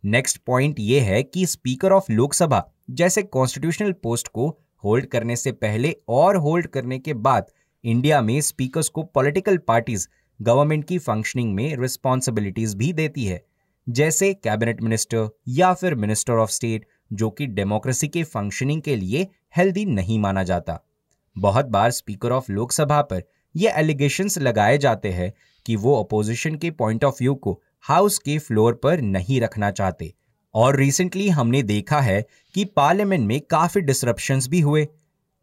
नेक्स्ट 0.03 0.37
पॉइंट 0.45 0.79
यह 0.79 1.03
है 1.03 1.23
कि 1.23 1.45
स्पीकर 1.45 1.91
ऑफ़ 1.91 2.11
लोकसभा 2.11 2.63
जैसे 2.91 3.23
कॉन्स्टिट्यूशनल 3.23 3.91
पोस्ट 4.03 4.27
को 4.27 4.49
होल्ड 4.85 5.05
करने 5.05 5.35
से 5.35 5.51
पहले 5.51 5.95
और 6.09 6.35
होल्ड 6.35 6.67
करने 6.67 6.99
के 6.99 7.13
बाद 7.13 7.45
इंडिया 7.83 8.21
में 8.21 8.39
स्पीकर्स 8.41 8.89
को 8.89 9.03
पॉलिटिकल 9.03 9.57
पार्टीज़ 9.57 10.07
गवर्नमेंट 10.39 10.85
की 10.85 10.97
फंक्शनिंग 10.97 11.53
में 11.53 11.75
रिस्पॉन्सिबिलिटीज 11.77 12.75
भी 12.75 12.91
देती 12.93 13.25
है। 13.25 13.43
जैसे 13.87 14.33
कैबिनेट 14.33 14.81
मिनिस्टर 14.81 15.29
या 15.47 15.73
फिर 15.73 15.95
मिनिस्टर 15.95 16.33
ऑफ़ 16.33 16.51
स्टेट 16.51 16.85
जो 17.13 17.29
कि 17.29 17.47
डेमोक्रेसी 17.47 18.07
के 18.07 18.23
फंक्शनिंग 18.23 18.81
के 18.81 18.95
लिए 18.95 19.27
हेल्दी 19.57 19.85
नहीं 19.85 20.19
माना 20.19 20.43
जाता। 20.43 20.79
बहुत 21.35 21.65
बार 21.65 21.91
स्पीकर 21.91 22.31
ऑफ़ 22.31 22.51
लोकसभा 22.51 23.01
पर 23.01 23.23
यह 23.55 23.73
एलिगेशंस 23.77 24.37
लगाए 24.37 24.77
जाते 24.77 25.09
हैं 25.09 25.31
कि 25.65 25.75
वो 25.75 26.03
अपोजिशन 26.03 26.55
के 26.55 26.71
पॉइंट 26.71 27.03
ऑफ़ 27.03 27.17
व्यू 27.21 27.35
को 27.35 27.61
हाउस 27.83 28.17
के 28.17 28.37
फ्लोर 28.39 28.79
पर 28.83 29.01
नहीं 29.01 29.41
रखना 29.41 29.71
चाहते। 29.71 30.13
और 30.55 30.75
रिसेंटली 30.75 31.29
हमने 31.29 31.61
देखा 31.63 31.99
है 32.01 32.21
कि 32.55 32.65
पार्लियामेंट 32.65 33.27
में 33.27 33.39
काफ़ी 33.41 33.81
डिसरप्शंस 33.81 34.47
भी 34.47 34.59
हुए, 34.59 34.87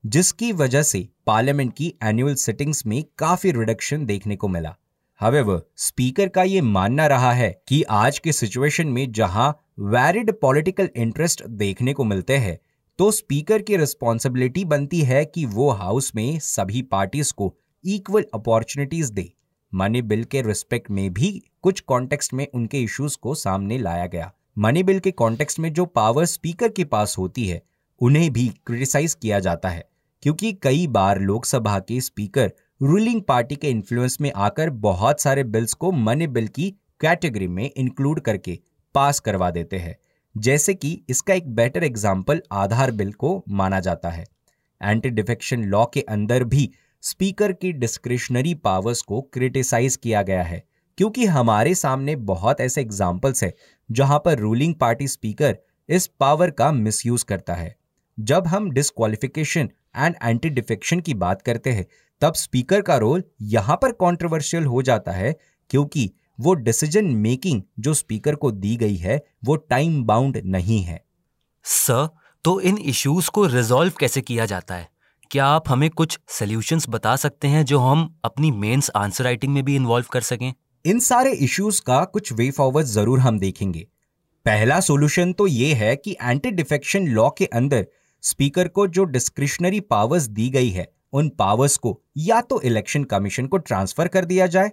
जिसकी 0.04 0.52
वजह 0.52 0.82
से 0.82 1.08
पार्लियामेंट 1.26 1.72
की 1.76 1.92
एनुअल 2.02 2.34
सिटिंग्स 2.34 2.86
में 2.86 3.02
काफ़ी 3.18 3.52
रिडक्शन 3.52 4.06
देखने 4.06 4.36
को 4.36 4.48
मिला। 4.48 4.74
हवेवर 5.20 5.62
स्पीकर 5.76 6.28
का 6.28 6.42
ये 6.42 6.60
मानना 6.60 7.06
रहा 7.06 7.32
है 7.32 7.50
कि 7.68 7.82
आज 7.82 8.18
के 8.18 8.32
सिचुएशन 8.32 8.88
में 8.88 9.10
जहाँ 9.12 9.50
वैरिड 9.80 10.32
पॉलिटिकल 10.40 10.88
इंटरेस्ट 10.96 11.46
देखने 11.46 11.92
को 11.92 12.04
मिलते 12.04 12.36
हैं 12.36 12.58
तो 12.98 13.10
स्पीकर 13.10 13.62
की 13.62 13.76
रिस्पॉन्सिबिलिटी 13.76 14.64
बनती 14.64 15.00
है 15.00 15.24
कि 15.24 15.44
वो 15.46 15.70
हाउस 15.70 16.10
में 16.16 16.38
सभी 16.38 16.82
पार्टीज़ 16.82 17.32
को 17.32 17.54
इक्वल 17.84 18.24
अपॉर्चुनिटीज़ 18.34 19.12
दे। 19.12 19.32
मनी 19.72 20.02
बिल 20.02 20.24
के 20.24 20.42
रिस्पेक्ट 20.42 20.90
में 20.90 21.12
भी 21.14 21.30
कुछ 21.62 21.80
कॉन्टेक्स्ट 21.80 22.34
में 22.34 22.46
उनके 22.54 22.80
इश्यूज़ 22.80 23.16
को 23.22 23.34
सामने 23.34 23.78
लाया 23.78 24.06
गया। 24.06 24.32
मनी 24.56 24.82
बिल 24.82 24.98
के 25.00 25.10
कॉन्टेक्स्ट 25.10 25.58
में 25.58 25.72
जो 25.72 25.84
पावर 25.86 26.24
स्पीकर 26.24 26.68
के 26.68 26.84
पास 26.84 27.14
होती 27.18 27.46
है, 27.46 27.60
उन्हें 28.00 28.32
भी 28.32 28.48
क्रिटिसाइज 28.66 29.14
किया 29.14 29.38
जाता 29.40 29.68
है, 29.68 29.84
क्योंकि 30.22 30.52
कई 30.52 30.86
बार 30.86 31.20
लोकसभा 31.20 31.78
के 31.78 32.00
स्पीकर 32.00 32.52
रूलिंग 32.80 33.22
पार्टी 33.22 33.56
के 33.56 33.68
इन्फ्लुएंस 33.68 34.16
में 34.20 34.30
आकर 34.32 34.70
बहुत 34.70 35.20
सारे 35.20 35.44
बिल्स 35.44 35.74
को 35.74 35.92
मनी 35.92 36.26
बिल 36.26 36.48
की 36.48 36.70
कैटेगरी 37.00 37.48
में 37.48 37.64
इंक्लूड 37.66 38.20
करके 38.20 38.58
पास 38.94 39.20
करवा 39.20 39.50
देते 39.50 39.78
हैं। 39.78 39.96
जैसे 40.34 40.74
कि 40.74 40.92
इसका 41.08 41.34
एक 41.34 41.48
बेटर 41.54 41.84
एग्ज़ाम्पल 41.84 42.42
आधार 42.52 42.90
बिल 42.90 43.12
को 43.12 43.42
माना 43.50 43.80
जाता 43.80 44.10
है। 44.10 44.24
एंटी 44.80 45.10
डिफेक्शन 45.10 45.64
लॉ 45.64 45.84
के 45.84 46.00
अंदर 46.00 46.44
भी 46.44 46.70
स्पीकर 47.02 47.52
की 47.52 47.72
डिस्क्रिशनरी 47.72 48.54
पावर्स 48.54 49.02
को 49.02 49.20
क्रिटिसाइज 49.22 49.96
किया 49.96 50.22
गया 50.22 50.42
है। 50.42 50.62
क्योंकि 50.98 51.26
हमारे 51.26 51.74
सामने 51.74 52.16
बहुत 52.16 52.60
ऐसे 52.60 52.80
एग्जाम्पल्स 52.80 53.44
है, 53.44 53.52
जहाँ 53.90 54.18
पर 54.18 54.38
रूलिंग 54.38 54.74
पार्टी 54.74 55.08
स्पीकर 55.08 55.56
इस 55.88 56.06
पावर 56.20 56.50
का 56.50 56.70
मिसयूज 56.72 57.22
करता 57.22 57.54
है। 57.54 57.74
जब 58.18 58.46
हम 58.46 58.70
डिस्कालिफिकेशन 58.70 59.70
एंड 59.96 60.14
एंटी 60.22 60.50
डिफेक्शन 60.50 61.00
की 61.00 61.14
बात 61.14 61.42
करते 61.42 61.70
हैं, 61.70 61.86
तब 62.22 62.34
स्पीकर 62.34 62.80
का 62.80 62.96
रोल 62.96 63.22
यहाँ 63.42 63.76
पर 63.76 63.92
कंट्रोवर्शियल 63.92 64.64
हो 64.64 64.82
जाता 64.82 65.12
है, 65.12 65.34
क्योंकि 65.70 66.10
वो 66.40 66.54
डिसीज़न 66.54 67.04
मेकिंग 67.04 67.62
जो 67.78 67.94
स्पीकर 67.94 68.34
को 68.34 68.50
दी 68.50 68.76
गई 68.76 68.96
है, 68.96 69.20
वो 69.44 69.56
टाइम 69.56 70.02
बाउंड 70.04 70.40
नहीं 70.44 70.82
है। 70.82 71.04
सर 71.64 72.08
तो 72.44 72.60
इन 72.60 72.78
इश्यूज़ 72.78 73.30
को 73.30 73.46
रिजॉल्व 73.46 73.92
कैसे 74.00 74.20
किया 74.20 74.46
जाता 74.46 74.74
है? 74.74 74.88
क्या 75.30 75.46
आप 75.46 75.68
हमें 75.68 75.88
कुछ 75.90 76.18
सोल्यूशंस 76.28 76.86
बता 76.88 77.14
सकते 77.16 77.48
हैं 77.48 77.64
जो 77.64 77.78
हम 77.78 78.14
अपनी 78.24 78.50
मेंस 78.50 78.90
आंसर 78.96 79.24
राइटिंग 79.24 79.52
में 79.54 79.64
भी 79.64 79.76
इन्वॉल्व 79.76 80.06
कर 80.12 80.20
सकें? 80.20 80.52
इन 80.84 80.98
सारे 81.00 81.32
इश्यूज़ 81.34 81.80
का 81.82 82.04
कुछ 82.04 82.32
वे 82.32 82.50
फॉरवर्ड 82.50 82.86
ज़रूर 82.86 83.18
हम 83.20 83.38
देखेंगे। 83.38 83.86
पहला 84.46 84.78
सॉल्यूशन 84.80 85.32
तो 85.32 85.46
ये 85.46 85.72
है 85.74 85.94
कि 85.96 86.16
एंटी 86.22 86.50
डिफेक्शन 86.50 87.06
लॉ 87.08 87.28
के 87.30 87.44
अंदर 87.46 87.86
स्पीकर 88.22 88.68
को 88.68 88.86
जो 88.86 89.04
डिस्क्रिशनरी 89.06 89.80
पावर्स 89.82 90.26
दी 90.28 90.48
गई 90.50 90.70
है, 90.70 90.86
उन 91.12 91.28
पावर्स 91.28 91.76
को 91.76 91.98
या 92.18 92.40
तो 92.40 92.60
इलेक्शन 92.62 93.04
कमीशन 93.04 93.46
को 93.46 93.58
ट्रांसफ़र 93.58 94.08
कर 94.08 94.24
दिया 94.24 94.46
जाए, 94.46 94.70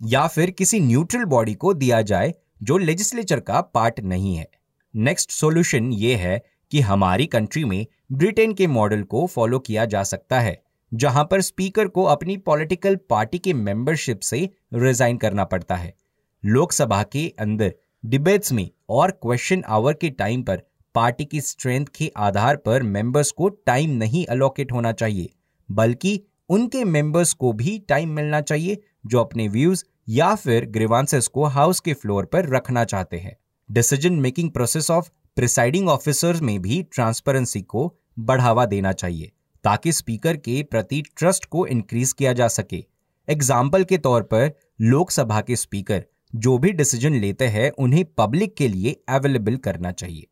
या 0.00 0.26
फिर 0.26 0.50
किसी 0.50 0.80
न्यूट्रल 0.80 1.24
बॉडी 1.26 1.54
को 1.54 1.74
दिया 1.74 2.02
जाए 2.02 2.34
जो 2.62 2.78
लेजिस्लेचर 2.78 3.40
का 3.40 3.60
पार्ट 3.60 4.00
नहीं 4.02 4.34
है। 4.36 4.48
नेक्स्ट 4.94 5.30
सॉल्यूशन 5.30 5.92
ये 5.94 6.14
है 6.16 6.40
कि 6.72 6.80
हमारी 6.82 7.26
कंट्री 7.28 7.64
में 7.64 7.84
ब्रिटेन 8.12 8.54
के 8.54 8.66
मॉडल 8.68 9.02
को 9.04 9.26
फॉलो 9.26 9.58
किया 9.60 9.84
जा 9.86 10.02
सकता 10.04 10.40
है। 10.40 10.60
जहाँ 10.92 11.24
पर 11.24 11.40
स्पीकर 11.40 11.88
को 11.88 12.04
अपनी 12.04 12.36
पॉलिटिकल 12.36 12.96
पार्टी 13.10 13.38
के 13.38 13.52
मेंबरशिप 13.54 14.20
से 14.20 14.48
रिजाइन 14.74 15.16
करना 15.16 15.44
पड़ता 15.44 15.76
है। 15.76 15.94
लोकसभा 16.42 17.02
के 17.02 17.28
अंदर 17.38 17.74
डिबेट्स 18.04 18.52
में 18.52 18.68
और 18.88 19.10
क्वेश्चन 19.12 19.62
आवर 19.66 19.92
के 19.92 20.10
टाइम 20.10 20.42
पर 20.42 20.62
पार्टी 20.94 21.24
की 21.24 21.40
स्ट्रेंथ 21.40 21.86
के 21.86 22.10
आधार 22.16 22.56
पर 22.56 22.82
मेंबर्स 22.82 23.30
को 23.30 23.48
टाइम 23.48 23.90
नहीं 23.90 24.24
अलोकेट 24.26 24.72
होना 24.72 24.92
चाहिए, 24.92 25.28
बल्कि 25.68 26.20
उनके 26.48 26.84
मेंबर्स 26.84 27.32
को 27.32 27.52
भी 27.52 27.78
टाइम 27.78 28.10
मिलना 28.10 28.40
चाहिए 28.40 28.82
जो 29.06 29.20
अपने 29.20 29.48
व्यूज़ 29.48 29.84
या 30.08 30.34
फिर 30.34 30.66
ग्रीवांसेस 30.66 31.26
को 31.26 31.44
हाउस 31.44 31.80
के 31.80 31.94
फ्लोर 31.94 32.24
पर 32.24 32.48
रखना 32.48 32.84
चाहते 32.84 33.16
हैं। 33.16 33.36
Decision 33.68 34.12
making 34.12 34.50
process 34.50 34.90
of 34.90 35.10
presiding 35.36 35.88
officers 35.88 36.40
में 36.42 36.60
भी 36.62 36.82
ट्रांसपेरेंसी 36.92 37.62
को 37.62 37.92
बढ़ावा 38.18 38.66
देना 38.66 38.92
चाहिए। 38.92 39.32
ताकि 39.66 39.92
स्पीकर 39.92 40.36
के 40.36 40.62
प्रति 40.62 41.02
ट्रस्ट 41.16 41.44
को 41.44 41.66
इंक्रीज 41.66 42.12
किया 42.12 42.32
जा 42.32 42.46
सके। 42.48 42.84
एग्ज़ाम्पल 43.28 43.84
के 43.84 43.96
तौर 43.98 44.22
पर, 44.22 44.50
लोकसभा 44.80 45.40
के 45.40 45.56
स्पीकर 45.56 46.04
जो 46.34 46.56
भी 46.58 46.70
डिसीज़न 46.72 47.14
लेते 47.14 47.46
हैं, 47.46 47.70
उन्हें 47.70 48.04
पब्लिक 48.18 48.54
के 48.56 48.68
लिए 48.68 48.96
अवेलेबल 49.08 49.56
करना 49.56 49.92
चाहिए। 49.92 50.26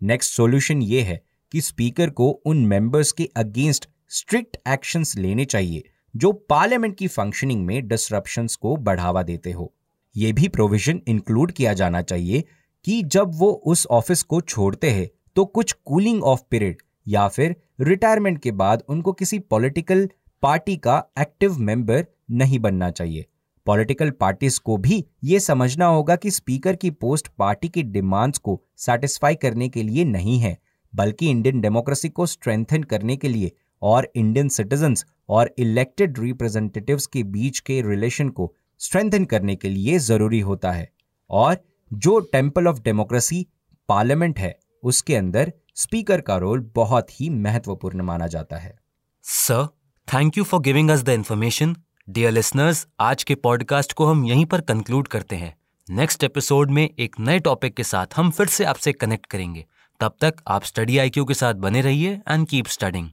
नेक्स्ट 0.00 0.32
सॉल्यूशन 0.32 0.82
ये 0.82 1.00
है 1.00 1.20
कि 1.52 1.60
स्पीकर 1.60 2.10
को 2.10 2.30
उन 2.46 2.64
मेंबर्स 2.66 3.12
के 3.12 3.28
अगेंस्ट 3.36 3.88
स्ट्रिक्ट 4.10 4.56
एक्शंस 4.68 5.16
लेने 5.16 5.44
चाहिए, 5.44 5.82
जो 6.14 6.32
पार्लियामेंट 6.32 6.96
की 6.96 7.08
फंक्शनिंग 7.08 7.66
में 7.66 7.86
डिसरप्शंस 7.88 8.56
को 8.56 8.76
बढ़ावा 8.78 9.22
देते 9.22 9.52
हो। 9.52 9.72
यह 10.14 10.32
भी 10.32 10.48
प्रोविज़न 10.48 11.00
इंक्लूड 11.08 11.52
किया 11.52 11.72
जाना 11.74 12.02
चाहिए 12.02 12.44
कि 12.84 13.02
जब 13.02 13.30
वो 13.34 13.50
उस 13.66 13.86
ऑफ़िस 13.90 14.22
को 14.22 14.40
छोड़ते 14.40 14.90
हैं 14.90 15.08
तो 15.36 15.44
कुछ 15.44 15.72
कूलिंग 15.84 16.24
ऑफ़ 16.24 16.42
पीरियड 16.50 16.82
या 17.06 17.26
फिर 17.28 17.56
रिटायरमेंट 17.80 18.38
के 18.38 18.50
बाद 18.52 18.82
उनको 18.88 19.12
किसी 19.12 19.38
पॉलिटिकल 19.38 20.08
पार्टी 20.42 20.76
का 20.76 21.02
एक्टिव 21.18 21.58
मेंबर 21.58 22.04
नहीं 22.30 22.58
बनना 22.58 22.90
चाहिए। 22.90 23.24
पॉलिटिकल 23.66 24.10
पार्टीज़ 24.10 24.58
को 24.60 24.76
भी 24.76 25.04
ये 25.24 25.40
समझना 25.40 25.86
होगा 25.86 26.16
कि 26.16 26.30
स्पीकर 26.30 26.76
की 26.76 26.90
पोस्ट 26.90 27.28
पार्टी 27.38 27.68
की 27.68 27.82
डिमांड्स 27.82 28.38
को 28.38 28.60
सेटिस्फाई 28.76 29.34
करने 29.34 29.68
के 29.68 29.82
लिए 29.82 30.04
नहीं 30.04 30.38
है, 30.38 30.56
बल्कि 30.92 31.30
इंडियन 31.30 31.60
डेमोक्रेसी 31.60 32.08
को 32.08 32.26
स्ट्रेंथन 32.26 32.82
करने 32.82 33.16
के 33.16 33.28
लिए 33.28 33.52
और 33.82 34.10
इंडियन 34.16 34.48
सिटीजन्स 34.48 35.04
और 35.28 35.54
इलेक्टेड 35.58 36.18
रिप्रेजेंटेटिव्स 36.18 37.06
के 37.06 37.22
बीच 37.22 37.58
के 37.60 37.80
रिलेशन 37.82 38.28
को 38.28 38.52
स्ट्रेंथन 38.80 39.24
करने 39.24 39.56
के 39.56 39.68
लिए 39.68 39.98
ज़रूरी 39.98 40.40
होता 40.40 40.72
है। 40.72 40.88
और 41.30 41.56
जो 41.90 42.18
टेंपल 42.22 42.66
ऑफ़ 42.68 42.80
डेमोक्रेसी 42.82 43.46
पार्लियामेंट 43.88 44.38
है 44.38 44.54
उसके 44.84 45.16
अंदर 45.16 45.52
स्पीकर 45.74 46.20
का 46.20 46.36
रोल 46.36 46.60
बहुत 46.74 47.20
ही 47.20 47.28
महत्वपूर्ण 47.30 48.02
माना 48.02 48.26
जाता 48.26 48.56
है। 48.56 48.78
Sir 49.24 49.66
thank 50.08 50.38
you 50.38 50.44
for 50.44 50.60
giving 50.60 50.90
us 50.90 51.02
the 51.02 51.08
information 51.08 51.76
dear 52.08 52.32
listeners 52.32 52.86
आज 53.00 53.22
के 53.24 53.34
पॉडकास्ट 53.34 53.92
को 53.92 54.06
हम 54.06 54.24
यहीं 54.24 54.46
पर 54.46 54.60
कंक्लूड 54.60 55.08
करते 55.08 55.36
हैं। 55.36 55.54
नेक्स्ट 55.88 56.24
एपिसोड 56.24 56.70
में 56.70 56.88
एक 56.88 57.16
नए 57.20 57.38
टॉपिक 57.38 57.74
के 57.74 57.84
साथ 57.84 58.06
हम 58.16 58.30
फिर 58.30 58.46
से 58.46 58.64
आपसे 58.64 58.92
कनेक्ट 58.92 59.26
करेंगे। 59.26 59.64
तब 60.00 60.16
तक 60.20 60.34
आप 60.48 60.64
स्टडी 60.64 60.98
आईक्यू 60.98 61.24
के 61.24 61.34
साथ 61.34 61.54
बने 61.54 61.80
रहिए 61.80 62.20
एंड 62.28 62.46
कीप 62.48 62.66
स्टडिंग 62.66 63.10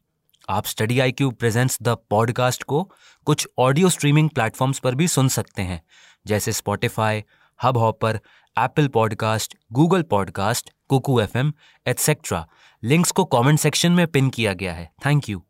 आप 0.50 0.66
study 0.66 1.00
I 1.00 1.12
Q 1.12 1.30
presents 1.32 1.78
the 1.82 1.96
podcast 2.10 2.64
को 2.64 2.84
कुछ 3.26 3.48
ऑडियो 3.60 3.90
स्ट्रीमिंग 3.90 4.30
प्लेटफॉर्म्स 4.30 4.80
पर 4.80 4.96
भी 4.96 5.08
सुन 5.08 5.28
सकते 5.28 5.62
हैं, 5.62 5.82
जैसे 6.28 6.52
Spotify 6.52 7.24
Hubhopper 7.78 8.20
Apple 8.58 8.88
podcast 8.88 9.56
Google 9.72 10.02
podcast 10.02 10.70
Kuku 10.90 11.20
FM 11.38 11.54
etcetera 11.88 12.48
links 12.84 13.12
को 13.12 13.26
कमेंट 13.26 13.60
सेक्शन 13.60 13.92
में 13.92 14.08
पिन 14.08 14.30
किया 14.30 14.54
गया 14.54 14.74
है। 14.74 14.92
Thank 15.06 15.30
you 15.30 15.44